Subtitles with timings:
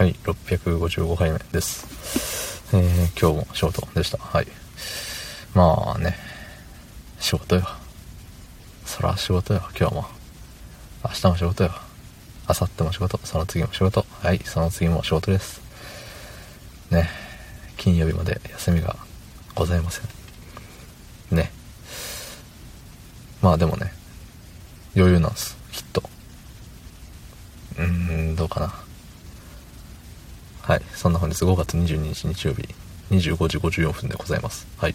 [0.00, 2.64] はい、655回目です。
[2.74, 4.16] えー、今日も仕事でした。
[4.16, 4.46] はい。
[5.54, 6.16] まあね、
[7.18, 7.68] 仕事よ。
[8.86, 10.06] そら仕事よ、今日も。
[11.04, 11.70] 明日も仕事よ。
[12.48, 14.06] 明後日も仕事、その次も仕事。
[14.22, 15.60] はい、その次も仕事です。
[16.90, 17.10] ね、
[17.76, 18.96] 金曜日まで休みが
[19.54, 21.36] ございません。
[21.36, 21.52] ね。
[23.42, 23.92] まあでもね、
[24.96, 26.02] 余裕なんです、きっと。
[27.76, 27.86] うー
[28.32, 28.89] ん、どうかな。
[30.62, 30.82] はい。
[30.94, 32.68] そんな本日5月22日日曜日、
[33.10, 34.66] 25時54分でございます。
[34.78, 34.94] はい。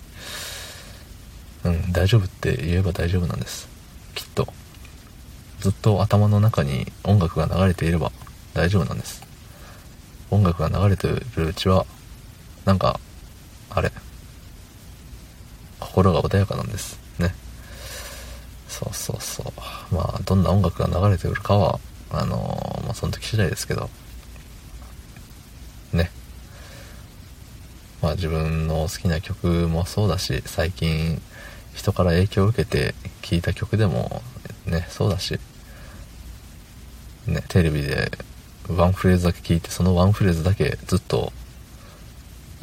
[1.66, 3.68] うん、大丈夫って言えば大丈夫なんです。
[4.14, 4.48] きっと。
[5.60, 8.12] ずっと頭の中に音楽が流れていれば
[8.54, 9.24] 大丈夫なんです。
[10.30, 11.86] 音楽が流れてるうちは、
[12.66, 13.00] なんか、
[13.70, 13.92] あれ、
[15.80, 17.00] 心が穏やかなんです。
[17.20, 17.34] ね。
[18.68, 19.96] そうそうそう。
[19.96, 21.80] まあ、どんな音楽が流れてくるかは、
[22.12, 23.90] あのーまあ、その時次第ですけど、
[25.94, 26.12] ね。
[28.02, 31.22] まあ、自分の好きな曲もそうだし、最近、
[31.74, 34.22] 人から影響を受けて聴いた曲でも、
[34.66, 35.40] ね、そうだし、
[37.28, 38.12] ね、テレビで
[38.70, 41.34] ワンフレーズだけ聴いて、そのワンフレーズだけずっと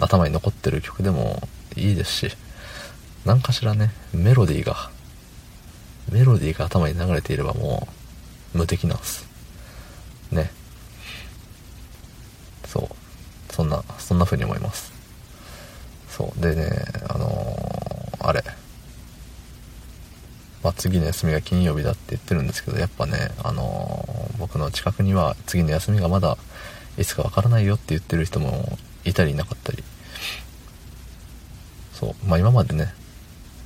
[0.00, 2.30] 頭に残ってる曲でもいいですし、
[3.24, 4.90] 何かしらね、メロディーが、
[6.10, 7.88] メロディーが頭に流れていればも
[8.54, 9.26] う無敵なんです。
[10.30, 10.50] ね。
[13.62, 13.64] そ。
[13.64, 14.92] んな、そんな風に思います。
[16.08, 16.40] そう。
[16.40, 18.44] でね、あのーあれ。
[20.62, 26.36] まあ、次の休みが金曜日だって言ってるんですけど、やっぱね、あのー僕の近くには次の休みがまだ
[26.98, 29.82] いつかわからないよって言ってる人もいたりいなかったり。
[31.92, 32.26] そう。
[32.26, 32.92] まあ、今までね、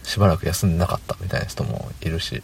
[0.02, 2.42] しばらく休んでなかったみたいな人もいるし、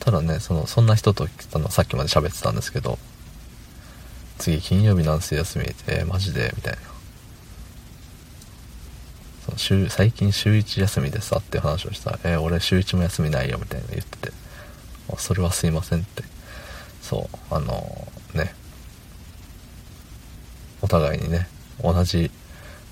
[0.00, 2.98] ただね、その、そんな人とあのさっきまで喋ってたんですけど、
[4.40, 6.78] 次金曜日なんす休みって、マジでみたいな。
[9.44, 14.32] その週最近週1休みでさって話をしたら、えー俺週1も休みないよみたいな言ってて、
[15.18, 16.22] それはすいませんって。
[17.02, 18.54] そう、あのね、
[20.82, 21.48] お互いにね、
[21.82, 22.30] 同じ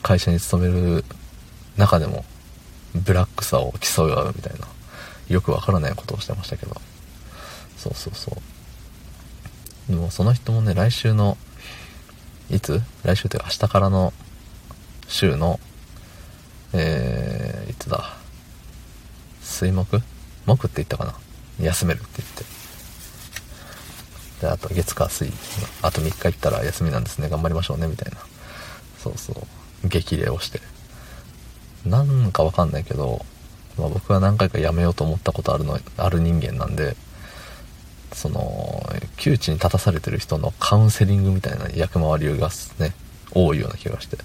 [0.02, 1.04] 会社に勤める
[1.76, 2.24] 中でも、
[2.94, 4.66] ブラックさを競い合うみたいな、
[5.28, 6.74] よくわからないことをしてましたけど、
[7.76, 8.57] そうそうそう。
[9.88, 11.36] でもその人もね、来週の、
[12.50, 12.82] いつ？
[13.04, 14.12] 来週というか明日からの
[15.06, 15.60] 週の、
[16.72, 18.16] えー、いつだ？
[19.42, 20.02] 水木？
[20.46, 21.14] 木って言ったかな？
[21.60, 22.44] 休めるって言って。
[24.40, 25.32] で、あと月火水、
[25.82, 28.18] あと3日行ったら休みなんですね、頑張りましょうね、みたいな。
[28.98, 29.88] そうそう。
[29.88, 30.60] 激励をして。
[31.84, 33.24] なんかわかんないけど、
[33.78, 36.96] まあ、僕は何回か辞めようと思ったことあるの、ある人間なんで、
[38.12, 38.82] その、
[39.16, 42.94] 窮地に立たされてる人のカウンセリングみたいな役回りがね、
[43.32, 44.16] 多いような気がして。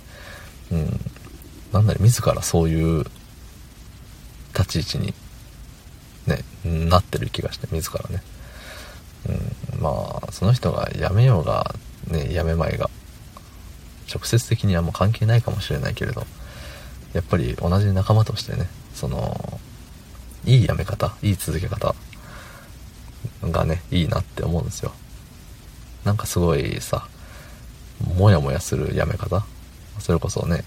[0.72, 1.00] うん。
[1.72, 3.06] なんだろ、自らそういう
[4.58, 5.14] 立ち位置に、
[6.28, 8.24] ね、なってる気がして、自らね。
[9.76, 11.76] うん、まあ、その人が辞めようが、
[12.08, 12.90] ね、辞めまいが、
[14.14, 16.26] 直接的にはもう関係ないかもしれないけれど、
[17.14, 19.60] やっぱり同じ仲間としてね、その、
[20.46, 21.96] いい辞め方、いい続け方
[23.54, 24.92] がね、いいなって思うんですよ。
[26.04, 27.08] なんかすごいさ、
[28.18, 29.46] もやもやする辞め方？
[30.00, 30.66] それこそね、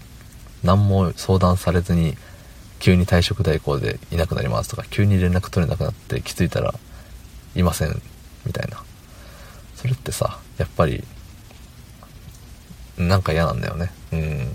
[0.62, 2.16] 何も相談されずに、
[2.78, 6.74] 急に退職代行でいなくなりますとか、急に連絡取れなくなって気づいたら、
[7.54, 8.02] いません、
[8.46, 8.82] みたいな。
[9.74, 11.04] それってさ、やっぱり、
[12.96, 13.90] なんか嫌なんだよね。
[14.12, 14.48] うん。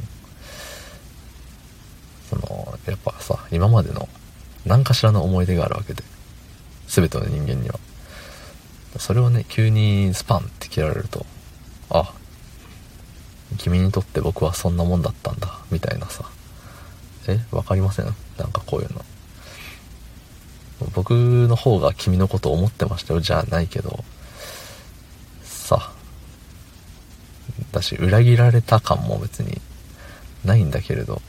[2.30, 4.08] その、やっぱさ、今までの
[4.66, 6.04] 何かしらの思い出があるわけで、
[6.88, 7.80] 全ての人間には。
[8.98, 11.26] それをね、急にスパンって切られると、
[11.90, 12.14] あ、
[13.58, 16.26] 君にとって僕はそんなもんだったんだ、みたいなさ。
[17.28, 18.06] えわかりません？
[18.38, 19.06] なんかこういうの。
[20.94, 24.04] 僕の方が君のことを思ってましたよ、じゃないけど、
[25.44, 25.92] さ、
[27.72, 29.62] だし、裏切られた感も別に
[30.44, 31.22] ないんだけれど、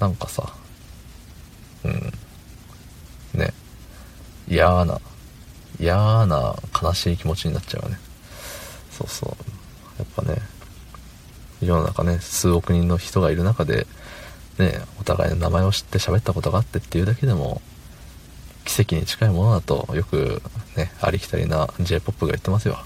[0.00, 0.52] なんかさ、
[1.84, 2.12] うん、
[3.32, 3.54] ね、
[4.48, 5.00] 嫌な、
[5.78, 7.98] 嫌な悲しい気持ちになっちゃうよね。
[8.90, 9.28] そうそう。
[9.98, 10.42] やっぱね、
[11.60, 13.86] 世の中ね、数億人の人がいる中で、
[14.58, 17.60] ね、お互いの名前を知って喋ったことがあってっていうだけでも、
[18.64, 20.42] 奇跡に近いものだとよく
[20.76, 22.78] ね、ありきたりな J-POP が言ってますよ。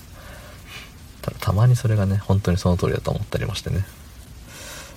[1.23, 3.85] ただたまにそれがね、本当にその通りだと思ったりましてね。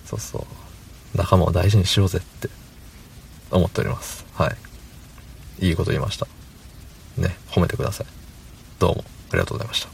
[0.05, 1.17] そうそう。
[1.17, 2.49] 仲間を大事にしようぜって
[3.51, 4.25] 思っております。
[4.33, 4.53] は
[5.59, 5.67] い。
[5.67, 6.27] いいこと言いました。
[7.18, 8.07] ね、褒めてください。
[8.80, 9.92] どうもありがとうございました。